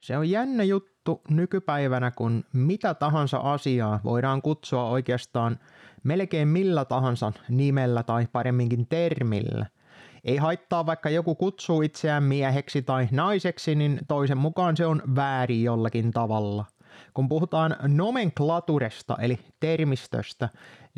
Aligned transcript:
Se 0.00 0.16
on 0.16 0.30
jännä 0.30 0.64
juttu 0.64 1.22
nykypäivänä, 1.30 2.10
kun 2.10 2.44
mitä 2.52 2.94
tahansa 2.94 3.38
asiaa 3.38 4.00
voidaan 4.04 4.42
kutsua 4.42 4.88
oikeastaan 4.88 5.58
melkein 6.04 6.48
millä 6.48 6.84
tahansa 6.84 7.32
nimellä 7.48 8.02
tai 8.02 8.26
paremminkin 8.32 8.86
termillä. 8.86 9.66
Ei 10.24 10.36
haittaa, 10.36 10.86
vaikka 10.86 11.10
joku 11.10 11.34
kutsuu 11.34 11.82
itseään 11.82 12.22
mieheksi 12.22 12.82
tai 12.82 13.08
naiseksi, 13.10 13.74
niin 13.74 14.00
toisen 14.08 14.38
mukaan 14.38 14.76
se 14.76 14.86
on 14.86 15.02
väärin 15.14 15.62
jollakin 15.62 16.10
tavalla– 16.10 16.64
kun 17.14 17.28
puhutaan 17.28 17.76
nomenklaturesta 17.82 19.16
eli 19.20 19.38
termistöstä, 19.60 20.48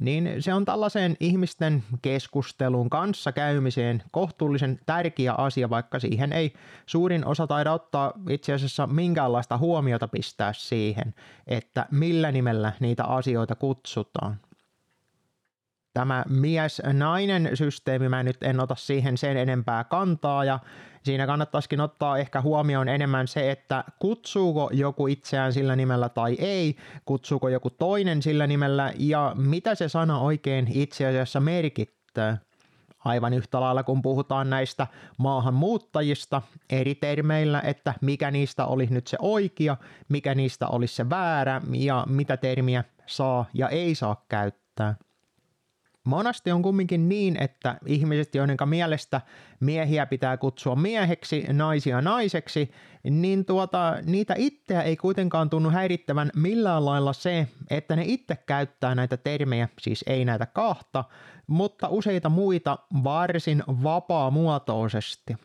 niin 0.01 0.43
se 0.43 0.55
on 0.55 0.65
tällaiseen 0.65 1.17
ihmisten 1.21 1.85
keskustelun 2.03 2.91
kanssa 2.91 3.33
käymiseen 3.33 4.03
kohtuullisen 4.11 4.81
tärkeä 4.87 5.33
asia, 5.33 5.71
vaikka 5.71 5.99
siihen 5.99 6.33
ei 6.33 6.53
suurin 6.87 7.27
osa 7.27 7.47
taida 7.47 7.73
ottaa 7.73 8.13
itse 8.29 8.53
asiassa 8.53 8.87
minkäänlaista 8.87 9.59
huomiota 9.59 10.09
pistää 10.09 10.53
siihen, 10.53 11.15
että 11.47 11.87
millä 11.91 12.33
nimellä 12.33 12.73
niitä 12.81 13.05
asioita 13.05 13.55
kutsutaan 13.55 14.37
tämä 15.95 16.25
mies-nainen 16.29 17.51
systeemi, 17.55 18.09
mä 18.09 18.23
nyt 18.23 18.43
en 18.43 18.61
ota 18.61 18.75
siihen 18.75 19.19
sen 19.19 19.37
enempää 19.37 19.85
kantaa 19.85 20.45
ja 20.45 20.59
siinä 21.03 21.27
kannattaisikin 21.27 21.81
ottaa 21.81 22.19
ehkä 22.19 22.41
huomioon 22.41 22.89
enemmän 22.89 23.29
se, 23.29 23.51
että 23.51 23.85
kutsuuko 23.99 24.71
joku 24.73 25.07
itseään 25.07 25.53
sillä 25.53 25.77
nimellä 25.77 26.09
tai 26.09 26.37
ei, 26.39 26.77
kutsuuko 27.05 27.49
joku 27.49 27.71
toinen 27.71 28.23
sillä 28.23 28.47
nimellä 28.47 28.93
ja 28.99 29.33
mitä 29.37 29.75
se 29.75 29.89
sana 29.89 30.19
oikein 30.19 30.69
itse 30.71 31.07
asiassa 31.07 31.41
merkittää. 31.41 32.39
Aivan 33.05 33.33
yhtä 33.33 33.61
lailla 33.61 33.83
kun 33.83 34.03
puhutaan 34.03 34.51
näistä 34.51 34.87
maahanmuuttajista 35.19 36.43
eri 36.71 36.95
termeillä, 36.95 37.61
että 37.61 37.95
mikä 38.01 38.31
niistä 38.31 38.67
olisi 38.67 38.95
nyt 38.95 39.07
se 39.07 39.17
oikea, 39.21 39.77
mikä 40.09 40.35
niistä 40.35 40.67
olisi 40.69 40.95
se 40.95 41.11
väärä 41.11 41.61
ja 41.73 42.07
mitä 42.09 42.37
termiä 42.37 42.85
saa 43.07 43.45
ja 43.55 43.69
ei 43.69 43.95
saa 43.95 44.25
käyttää. 44.29 44.95
Monasti 46.05 46.53
on 46.53 46.63
kumminkin 46.63 47.09
niin, 47.09 47.43
että 47.43 47.79
ihmiset, 47.87 48.35
joiden 48.35 48.57
mielestä 48.65 49.21
miehiä 49.61 50.07
pitää 50.07 50.37
kutsua 50.37 50.77
mieheksi, 50.77 51.47
naisia 51.53 52.01
naiseksi, 52.01 52.71
niin 53.11 53.45
tuota, 53.45 53.97
niitä 54.07 54.35
itseä 54.37 54.83
ei 54.83 54.97
kuitenkaan 54.97 55.51
tunnu 55.51 55.71
häirittävän 55.71 56.31
millään 56.37 56.85
lailla 56.85 57.13
se, 57.13 57.49
että 57.71 57.97
ne 57.97 58.03
itse 58.07 58.37
käyttää 58.37 58.95
näitä 58.95 59.17
termejä, 59.17 59.69
siis 59.79 60.05
ei 60.07 60.25
näitä 60.25 60.47
kahta, 60.47 61.05
mutta 61.47 61.89
useita 61.89 62.29
muita 62.29 62.79
varsin 63.05 63.63
vapaamuotoisesti. 63.69 65.37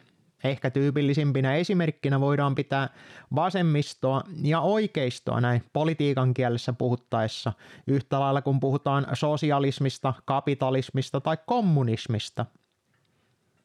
Ehkä 0.49 0.69
tyypillisimpinä 0.69 1.55
esimerkkinä 1.55 2.19
voidaan 2.19 2.55
pitää 2.55 2.89
vasemmistoa 3.35 4.21
ja 4.43 4.59
oikeistoa 4.59 5.41
näin 5.41 5.63
politiikan 5.73 6.33
kielessä 6.33 6.73
puhuttaessa, 6.73 7.53
yhtä 7.87 8.19
lailla 8.19 8.41
kun 8.41 8.59
puhutaan 8.59 9.07
sosialismista, 9.13 10.13
kapitalismista 10.25 11.21
tai 11.21 11.37
kommunismista. 11.45 12.45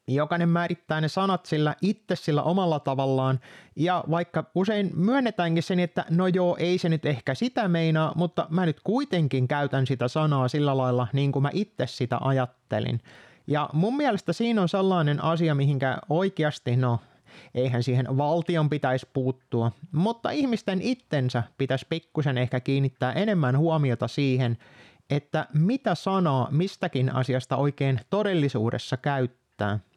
Jokainen 0.08 0.48
määrittää 0.48 1.00
ne 1.00 1.08
sanat 1.08 1.46
sillä 1.46 1.76
itse 1.82 2.16
sillä 2.16 2.42
omalla 2.42 2.80
tavallaan, 2.80 3.40
ja 3.76 4.04
vaikka 4.10 4.44
usein 4.54 4.90
myönnetäänkin 4.94 5.62
sen, 5.62 5.80
että 5.80 6.04
no 6.10 6.26
joo, 6.26 6.56
ei 6.60 6.78
se 6.78 6.88
nyt 6.88 7.06
ehkä 7.06 7.34
sitä 7.34 7.68
meinaa, 7.68 8.12
mutta 8.16 8.46
mä 8.50 8.66
nyt 8.66 8.80
kuitenkin 8.84 9.48
käytän 9.48 9.86
sitä 9.86 10.08
sanaa 10.08 10.48
sillä 10.48 10.76
lailla 10.76 11.06
niin 11.12 11.32
kuin 11.32 11.42
mä 11.42 11.50
itse 11.52 11.86
sitä 11.86 12.18
ajattelin– 12.20 13.00
ja 13.46 13.70
mun 13.72 13.96
mielestä 13.96 14.32
siinä 14.32 14.62
on 14.62 14.68
sellainen 14.68 15.24
asia, 15.24 15.54
mihinkä 15.54 15.98
oikeasti, 16.08 16.76
no 16.76 16.98
eihän 17.54 17.82
siihen 17.82 18.16
valtion 18.16 18.70
pitäisi 18.70 19.08
puuttua, 19.12 19.72
mutta 19.92 20.30
ihmisten 20.30 20.82
itsensä 20.82 21.42
pitäisi 21.58 21.86
pikkusen 21.88 22.38
ehkä 22.38 22.60
kiinnittää 22.60 23.12
enemmän 23.12 23.58
huomiota 23.58 24.08
siihen, 24.08 24.58
että 25.10 25.46
mitä 25.54 25.94
sanaa 25.94 26.48
mistäkin 26.50 27.14
asiasta 27.14 27.56
oikein 27.56 28.00
todellisuudessa 28.10 28.96
käyttää– 28.96 29.78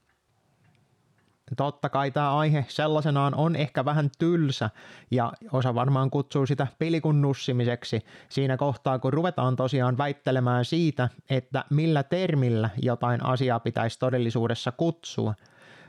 Totta 1.58 1.90
kai 1.90 2.12
tämä 2.12 2.38
aihe 2.38 2.66
sellaisenaan 2.68 3.36
on 3.36 3.56
ehkä 3.56 3.86
vähän 3.86 4.10
tylsä 4.20 4.70
ja 5.12 5.34
osa 5.52 5.76
varmaan 5.76 6.10
kutsuu 6.10 6.46
sitä 6.46 6.68
pilikun 6.80 7.22
nussimiseksi 7.22 8.06
siinä 8.30 8.58
kohtaa, 8.58 9.00
kun 9.00 9.14
ruvetaan 9.14 9.56
tosiaan 9.56 9.98
väittelemään 9.98 10.66
siitä, 10.66 11.10
että 11.30 11.64
millä 11.70 12.04
termillä 12.04 12.70
jotain 12.82 13.26
asiaa 13.26 13.60
pitäisi 13.60 14.00
todellisuudessa 14.00 14.72
kutsua. 14.72 15.34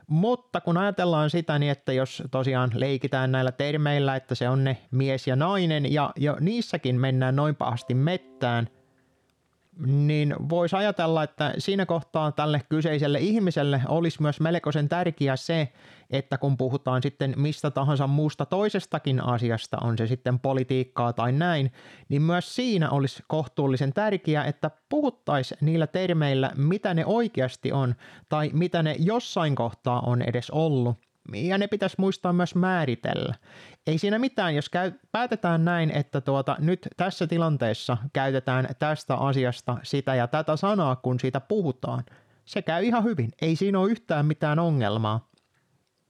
Mutta 0.07 0.61
kun 0.61 0.77
ajatellaan 0.77 1.31
sitä 1.31 1.59
niin, 1.59 1.73
että 1.73 1.93
jos 1.93 2.23
tosiaan 2.31 2.71
leikitään 2.75 3.33
näillä 3.33 3.53
termeillä, 3.53 4.17
että 4.17 4.35
se 4.35 4.49
on 4.49 4.65
ne 4.65 4.77
mies 4.91 5.27
ja 5.27 5.37
nainen 5.37 5.93
ja 5.93 6.13
jo 6.17 6.37
niissäkin 6.41 7.01
mennään 7.01 7.37
noin 7.37 7.57
pahasti 7.57 7.95
mettään, 7.95 8.69
niin 9.87 10.35
voisi 10.49 10.77
ajatella, 10.77 11.23
että 11.23 11.55
siinä 11.59 11.87
kohtaa 11.87 12.33
tälle 12.33 12.63
kyseiselle 12.69 13.19
ihmiselle 13.21 13.83
olisi 13.89 14.23
myös 14.23 14.41
melkoisen 14.41 14.89
tärkeää 14.89 15.37
se, 15.37 15.73
että 16.11 16.39
kun 16.39 16.57
puhutaan 16.57 17.03
sitten 17.03 17.35
mistä 17.37 17.71
tahansa 17.71 18.07
muusta 18.07 18.47
toisestakin 18.47 19.25
asiasta, 19.25 19.79
on 19.81 19.99
se 19.99 20.07
sitten 20.07 20.39
politiikkaa 20.39 21.13
tai 21.13 21.33
näin, 21.33 21.73
niin 22.09 22.23
myös 22.23 22.55
siinä 22.55 22.91
olisi 22.91 23.23
kohtuullisen 23.27 23.93
tärkeää, 23.93 24.45
että 24.45 24.71
puhuttaisiin 24.89 25.59
niillä 25.61 25.87
termeillä, 25.87 26.51
mitä 26.57 26.95
ne 26.95 27.07
oikeasti 27.07 27.73
on 27.73 27.95
tai 28.29 28.51
mitä 28.53 28.83
ne 28.83 28.97
jossain 28.99 29.55
kohtaa 29.55 30.01
on 30.01 30.23
edes 30.23 30.51
ollut 30.51 30.97
ja 31.35 31.59
ne 31.59 31.67
pitäisi 31.67 31.97
muistaa 31.99 32.33
myös 32.33 32.55
määritellä. 32.55 33.35
Ei 33.87 33.99
siinä 33.99 34.19
mitään, 34.19 34.55
jos 34.55 34.69
käy, 34.69 34.93
päätetään 35.13 35.65
näin, 35.65 35.91
että 35.91 36.21
tuota, 36.21 36.57
nyt 36.59 36.89
tässä 36.97 37.27
tilanteessa 37.27 37.97
käytetään 38.13 38.69
tästä 38.79 39.15
asiasta 39.15 39.77
sitä 39.83 40.15
ja 40.15 40.27
tätä 40.27 40.57
sanaa, 40.57 40.97
kun 40.97 41.21
siitä 41.21 41.41
puhutaan. 41.41 42.05
Se 42.45 42.63
käy 42.63 42.85
ihan 42.85 43.05
hyvin, 43.05 43.33
ei 43.43 43.57
siinä 43.57 43.79
ole 43.79 43.91
yhtään 43.91 44.27
mitään 44.27 44.59
ongelmaa. 44.59 45.31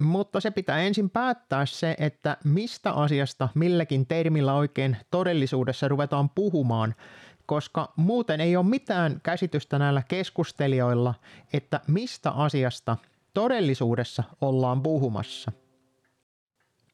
Mutta 0.03 0.41
se 0.41 0.51
pitää 0.51 0.79
ensin 0.79 1.11
päättää 1.11 1.67
se, 1.67 1.97
että 1.99 2.37
mistä 2.45 2.93
asiasta 2.93 3.49
milläkin 3.55 4.07
termillä 4.07 4.55
oikein 4.55 4.97
todellisuudessa 5.11 5.89
ruvetaan 5.89 6.31
puhumaan, 6.31 6.95
koska 7.47 7.93
muuten 7.97 8.41
ei 8.41 8.57
ole 8.57 8.67
mitään 8.67 9.21
käsitystä 9.23 9.79
näillä 9.79 10.03
keskustelijoilla, 10.09 11.15
että 11.53 11.81
mistä 11.87 12.31
asiasta 12.31 12.97
todellisuudessa 13.35 14.23
ollaan 14.41 14.83
puhumassa. 14.83 15.53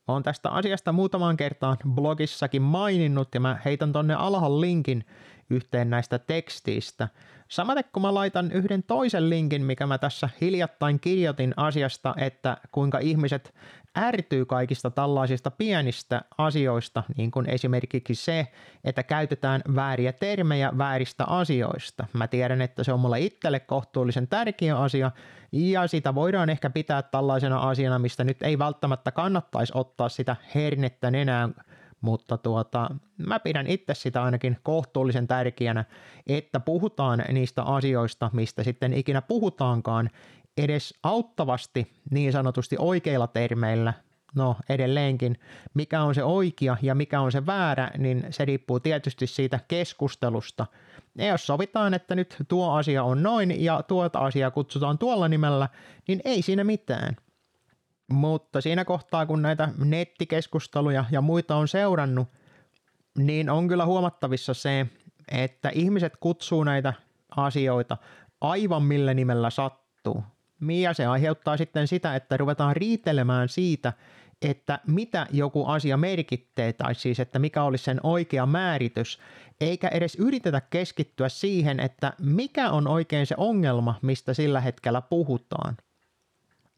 Olen 0.09 0.23
tästä 0.23 0.51
asiasta 0.51 0.93
muutamaan 0.93 1.37
kertaan 1.37 1.77
blogissakin 1.95 2.63
maininnut 2.63 3.29
ja 3.35 3.41
mä 3.41 3.59
heitän 3.65 3.93
tonne 3.93 4.15
alhaalla 4.15 4.61
linkin 4.61 5.05
yhteen 5.53 5.91
näistä 5.91 6.19
tekstiistä. 6.19 7.09
Samaten 7.49 7.85
kun 7.93 8.03
mä 8.03 8.15
laitan 8.15 8.53
yhden 8.53 8.83
toisen 8.83 9.31
linkin, 9.31 9.65
mikä 9.65 9.87
mä 9.87 9.99
tässä 9.99 10.29
hiljattain 10.41 11.01
kirjoitin 11.01 11.55
asiasta, 11.57 12.15
että 12.19 12.57
kuinka 12.73 12.99
ihmiset 12.99 13.55
ärtyy 13.99 14.45
kaikista 14.45 14.91
tällaisista 14.91 15.51
pienistä 15.51 16.23
asioista, 16.39 17.03
niin 17.17 17.31
kuin 17.31 17.49
esimerkiksi 17.49 18.15
se, 18.15 18.47
että 18.85 19.03
käytetään 19.03 19.63
vääriä 19.75 20.13
termejä 20.13 20.73
vääristä 20.79 21.25
asioista. 21.25 22.07
Mä 22.13 22.29
tiedän, 22.29 22.61
että 22.61 22.85
se 22.85 22.93
on 22.93 23.01
mulle 23.01 23.21
itselle 23.21 23.61
kohtuullisen 23.61 24.29
tärkeä 24.29 24.79
asia, 24.79 25.11
ja 25.53 25.87
sitä 25.87 26.15
voidaan 26.15 26.51
ehkä 26.51 26.71
pitää 26.71 27.03
tällaisena 27.03 27.59
asiana, 27.59 27.99
mistä 27.99 28.25
nyt 28.25 28.43
ei 28.43 28.59
välttämättä 28.59 29.11
kannattaisi 29.11 29.73
ottaa 29.77 30.09
sitä 30.09 30.37
hernettä 30.55 31.11
nenään 31.11 31.55
mutta 32.03 32.39
tuota, 32.39 32.91
mä 33.17 33.41
pidän 33.41 33.67
itse 33.67 33.95
sitä 33.95 34.23
ainakin 34.23 34.59
kohtuullisen 34.63 35.29
tärkeänä, 35.29 35.85
että 36.27 36.61
puhutaan 36.61 37.25
niistä 37.33 37.63
asioista, 37.63 38.31
mistä 38.33 38.63
sitten 38.63 38.95
ikinä 38.95 39.23
puhutaankaan, 39.23 40.11
edes 40.57 40.95
auttavasti 41.03 41.93
niin 42.11 42.33
sanotusti 42.33 42.77
oikeilla 42.79 43.27
termeillä, 43.27 43.95
no 44.35 44.57
edelleenkin, 44.69 45.39
mikä 45.75 46.03
on 46.03 46.15
se 46.15 46.25
oikea 46.25 46.77
ja 46.83 46.95
mikä 46.95 47.21
on 47.21 47.33
se 47.33 47.47
väärä, 47.47 47.91
niin 47.99 48.27
se 48.31 48.45
riippuu 48.45 48.81
tietysti 48.81 49.27
siitä 49.27 49.61
keskustelusta. 49.69 50.67
Ja 51.19 51.27
jos 51.27 51.47
sovitaan, 51.47 51.95
että 51.95 52.15
nyt 52.15 52.37
tuo 52.49 52.73
asia 52.73 53.05
on 53.05 53.23
noin 53.23 53.65
ja 53.65 53.83
tuota 53.83 54.19
asiaa 54.19 54.51
kutsutaan 54.51 54.99
tuolla 54.99 55.29
nimellä, 55.29 55.69
niin 56.09 56.21
ei 56.25 56.43
siinä 56.43 56.65
mitään. 56.65 57.17
Mutta 58.11 58.61
siinä 58.61 58.85
kohtaa, 58.85 59.27
kun 59.27 59.43
näitä 59.43 59.69
nettikeskusteluja 59.85 61.05
ja 61.11 61.21
muita 61.21 61.57
on 61.57 61.69
seurannut, 61.69 62.29
niin 63.19 63.51
on 63.51 63.69
kyllä 63.69 63.85
huomattavissa 63.85 64.55
se, 64.55 64.87
että 65.31 65.71
ihmiset 65.75 66.17
kutsuu 66.17 66.65
näitä 66.65 66.93
asioita 67.37 67.97
aivan 68.41 68.83
millä 68.83 69.15
nimellä 69.15 69.51
sattuu. 69.51 70.25
Ja 70.81 70.95
se 70.95 71.07
aiheuttaa 71.07 71.57
sitten 71.57 71.89
sitä, 71.89 72.17
että 72.17 72.37
ruvetaan 72.37 72.77
riitelemään 72.77 73.49
siitä, 73.49 73.93
että 74.43 74.79
mitä 74.87 75.27
joku 75.31 75.67
asia 75.67 75.97
merkittee, 75.97 76.73
tai 76.73 76.95
siis 76.95 77.21
että 77.21 77.39
mikä 77.39 77.63
olisi 77.63 77.85
sen 77.85 78.01
oikea 78.03 78.47
määritys, 78.47 79.19
eikä 79.61 79.89
edes 79.89 80.15
yritetä 80.15 80.61
keskittyä 80.61 81.29
siihen, 81.29 81.81
että 81.81 82.13
mikä 82.21 82.71
on 82.71 82.89
oikein 82.89 83.27
se 83.27 83.35
ongelma, 83.39 83.95
mistä 84.03 84.35
sillä 84.35 84.61
hetkellä 84.61 85.01
puhutaan 85.01 85.77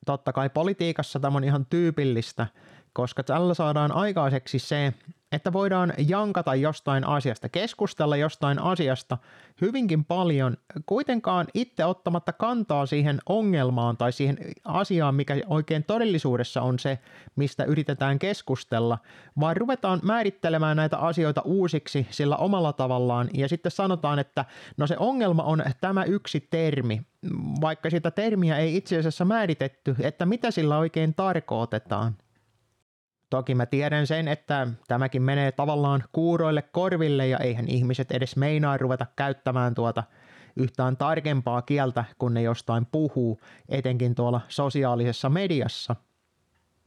totta 0.05 0.33
kai 0.33 0.51
politiikassa 0.51 1.21
tämä 1.21 1.37
on 1.37 1.45
ihan 1.45 1.67
tyypillistä, 1.67 2.47
koska 2.93 3.23
tällä 3.23 3.55
saadaan 3.55 3.93
aikaiseksi 3.93 4.59
se, 4.59 4.95
että 5.35 5.53
voidaan 5.53 5.93
jankata 6.09 6.55
jostain 6.55 7.07
asiasta, 7.07 7.49
keskustella 7.49 8.17
jostain 8.17 8.59
asiasta 8.59 9.19
hyvinkin 9.61 10.05
paljon, 10.05 10.57
kuitenkaan 10.87 11.47
itse 11.55 11.85
ottamatta 11.85 12.33
kantaa 12.33 12.87
siihen 12.87 13.19
ongelmaan 13.27 13.97
tai 13.97 14.13
siihen 14.13 14.39
asiaan, 14.65 15.15
mikä 15.15 15.37
oikein 15.47 15.85
todellisuudessa 15.85 16.63
on 16.63 16.79
se, 16.79 16.99
mistä 17.37 17.65
yritetään 17.65 18.19
keskustella, 18.19 18.99
vaan 19.41 19.57
ruvetaan 19.57 20.01
määrittelemään 20.03 20.77
näitä 20.77 20.99
asioita 20.99 21.43
uusiksi 21.45 22.07
sillä 22.11 22.37
omalla 22.37 22.73
tavallaan 22.73 23.29
ja 23.35 23.49
sitten 23.49 23.73
sanotaan, 23.73 24.19
että 24.19 24.45
no 24.77 24.87
se 24.87 24.97
ongelma 24.99 25.43
on 25.43 25.65
tämä 25.81 26.05
yksi 26.05 26.47
termi, 26.51 27.03
vaikka 27.61 27.91
sitä 27.91 28.11
termiä 28.11 28.59
ei 28.59 28.77
itse 28.77 28.99
asiassa 28.99 29.25
määritetty, 29.25 29.97
että 30.01 30.27
mitä 30.27 30.51
sillä 30.51 30.79
oikein 30.79 31.15
tarkoitetaan. 31.15 32.17
Toki 33.35 33.55
mä 33.55 33.67
tiedän 33.67 34.07
sen, 34.07 34.29
että 34.29 34.67
tämäkin 34.89 35.23
menee 35.23 35.53
tavallaan 35.53 36.05
kuuroille 36.13 36.63
korville 36.63 37.27
ja 37.27 37.39
eihän 37.39 37.69
ihmiset 37.69 38.13
edes 38.13 38.37
meinaa 38.37 38.77
ruveta 38.77 39.07
käyttämään 39.17 39.75
tuota 39.75 40.03
yhtään 40.57 40.97
tarkempaa 40.97 41.63
kieltä, 41.63 42.05
kun 42.19 42.35
ne 42.35 42.43
jostain 42.43 42.87
puhuu, 42.87 43.41
etenkin 43.69 44.15
tuolla 44.15 44.41
sosiaalisessa 44.49 45.29
mediassa. 45.29 45.97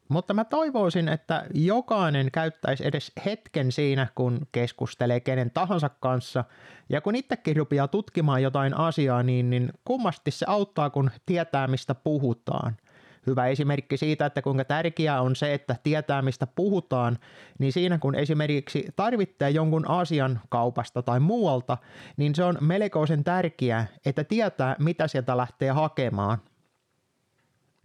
Mutta 0.09 0.33
mä 0.33 0.45
toivoisin, 0.45 1.09
että 1.09 1.45
jokainen 1.53 2.31
käyttäisi 2.31 2.87
edes 2.87 3.11
hetken 3.25 3.71
siinä, 3.71 4.07
kun 4.15 4.47
keskustelee 4.51 5.19
kenen 5.19 5.51
tahansa 5.51 5.89
kanssa, 5.89 6.43
ja 6.89 7.01
kun 7.01 7.15
itsekin 7.15 7.55
rupeaa 7.55 7.87
tutkimaan 7.87 8.43
jotain 8.43 8.77
asiaa, 8.77 9.23
niin, 9.23 9.49
niin 9.49 9.73
kummasti 9.85 10.31
se 10.31 10.45
auttaa, 10.49 10.89
kun 10.89 11.11
tietää, 11.25 11.67
mistä 11.67 11.95
puhutaan– 11.95 12.77
hyvä 13.27 13.47
esimerkki 13.47 13.97
siitä, 13.97 14.25
että 14.25 14.41
kuinka 14.41 14.65
tärkeää 14.65 15.21
on 15.21 15.35
se, 15.35 15.53
että 15.53 15.75
tietää 15.83 16.21
mistä 16.21 16.47
puhutaan, 16.47 17.17
niin 17.59 17.73
siinä 17.73 17.97
kun 17.97 18.15
esimerkiksi 18.15 18.87
tarvitsee 18.95 19.49
jonkun 19.49 19.89
asian 19.89 20.39
kaupasta 20.49 21.01
tai 21.01 21.19
muualta, 21.19 21.77
niin 22.17 22.35
se 22.35 22.43
on 22.43 22.57
melkoisen 22.61 23.23
tärkeää, 23.23 23.87
että 24.05 24.23
tietää 24.23 24.75
mitä 24.79 25.07
sieltä 25.07 25.37
lähtee 25.37 25.71
hakemaan. 25.71 26.37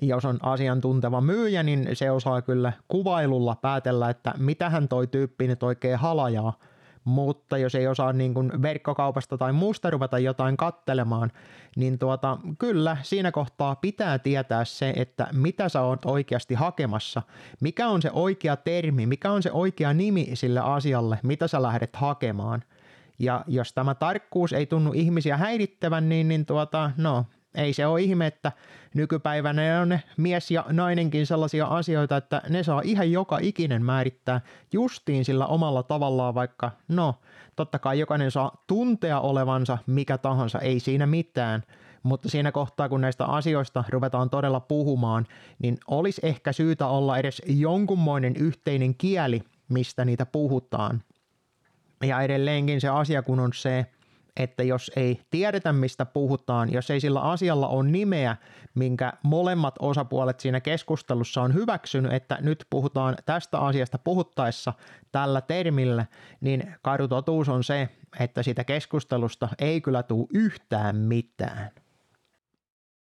Jos 0.03 0.25
on 0.25 0.39
asiantunteva 0.43 1.21
myyjä, 1.21 1.63
niin 1.63 1.89
se 1.93 2.11
osaa 2.11 2.43
kyllä 2.43 2.73
kuvailulla 2.89 3.57
päätellä, 3.57 4.11
että 4.11 4.35
mitähän 4.39 4.89
toi 4.89 5.07
tyyppi 5.07 5.47
nyt 5.47 5.63
oikein 5.63 5.99
halajaa– 5.99 6.53
mutta 7.05 7.59
jos 7.59 7.75
ei 7.75 7.87
osaa 7.87 8.13
niin 8.13 8.35
kuin 8.35 8.63
verkkokaupasta 8.63 9.39
tai 9.39 9.53
muusta 9.53 9.91
ruveta 9.91 10.19
jotain 10.19 10.57
kattelemaan, 10.57 11.33
niin 11.77 11.99
tuota, 11.99 12.39
kyllä 12.59 12.97
siinä 13.03 13.33
kohtaa 13.33 13.77
pitää 13.77 14.19
tietää 14.19 14.65
se, 14.65 14.93
että 14.97 15.27
mitä 15.33 15.69
sä 15.69 15.81
oot 15.81 16.05
oikeasti 16.05 16.55
hakemassa, 16.55 17.23
mikä 17.61 17.89
on 17.89 18.03
se 18.03 18.11
oikea 18.13 18.57
termi, 18.57 19.07
mikä 19.07 19.31
on 19.31 19.43
se 19.43 19.53
oikea 19.53 19.93
nimi 19.93 20.31
sille 20.35 20.61
asialle, 20.61 21.19
mitä 21.23 21.49
sä 21.49 21.63
lähdet 21.63 21.97
hakemaan. 21.97 22.63
Ja 23.19 23.45
jos 23.47 23.73
tämä 23.73 23.95
tarkkuus 23.95 24.53
ei 24.53 24.67
tunnu 24.67 24.93
ihmisiä 24.93 25.37
häirittävän, 25.37 26.09
niin, 26.09 26.29
niin 26.29 26.47
tuota, 26.47 26.91
no, 26.97 27.27
ei 27.55 27.73
se 27.73 27.87
ole 27.87 28.01
ihme, 28.01 28.27
että 28.27 28.53
nykypäivänä 28.95 29.81
on 29.81 29.89
ne 29.89 30.03
mies 30.17 30.51
ja 30.51 30.65
nainenkin 30.69 31.27
sellaisia 31.27 31.67
asioita, 31.67 32.17
että 32.17 32.43
ne 32.49 32.63
saa 32.63 32.81
ihan 32.85 33.13
joka 33.13 33.39
ikinen 33.43 33.85
määrittää 33.85 34.41
justiin 34.73 35.25
sillä 35.25 35.47
omalla 35.47 35.83
tavallaan, 35.83 36.35
vaikka 36.35 36.71
no, 36.89 37.15
totta 37.57 37.79
kai 37.79 37.99
jokainen 37.99 38.31
saa 38.31 38.65
tuntea 38.67 39.21
olevansa 39.21 39.79
mikä 39.87 40.19
tahansa, 40.19 40.59
ei 40.59 40.81
siinä 40.81 41.07
mitään, 41.07 41.63
mutta 42.03 42.29
siinä 42.29 42.53
kohtaa, 42.53 42.89
kun 42.89 43.01
näistä 43.01 43.25
asioista 43.25 43.85
ruvetaan 43.89 44.31
todella 44.31 44.61
puhumaan, 44.61 45.27
niin 45.59 45.79
olisi 45.87 46.21
ehkä 46.25 46.53
syytä 46.53 46.87
olla 46.87 47.19
edes 47.19 47.43
jonkunmoinen 47.47 48.37
yhteinen 48.37 48.95
kieli, 48.95 49.43
mistä 49.69 50.05
niitä 50.05 50.27
puhutaan. 50.27 51.03
Ja 52.03 52.21
edelleenkin 52.21 52.81
se 52.81 52.89
asia 52.89 53.23
kun 53.23 53.41
on 53.41 53.53
se, 53.55 53.87
että 54.37 54.63
jos 54.63 54.91
ei 54.97 55.21
tiedetä 55.31 55.73
mistä 55.73 56.05
puhutaan, 56.07 56.73
jos 56.73 56.91
ei 56.91 57.01
sillä 57.01 57.21
asialla 57.21 57.69
ole 57.69 57.89
nimeä, 57.89 58.37
minkä 58.75 59.13
molemmat 59.23 59.75
osapuolet 59.79 60.41
siinä 60.41 60.61
keskustelussa 60.61 61.43
on 61.43 61.55
hyväksynyt, 61.55 62.13
että 62.13 62.39
nyt 62.41 62.67
puhutaan 62.71 63.17
tästä 63.25 63.59
asiasta 63.59 63.99
puhuttaessa 63.99 64.73
tällä 65.13 65.41
termillä, 65.41 66.07
niin 66.41 66.75
karu 66.83 67.09
totuus 67.09 67.49
on 67.49 67.65
se, 67.65 67.89
että 68.21 68.43
siitä 68.43 68.65
keskustelusta 68.65 69.49
ei 69.59 69.81
kyllä 69.81 70.03
tule 70.03 70.27
yhtään 70.35 70.97
mitään. 70.97 71.71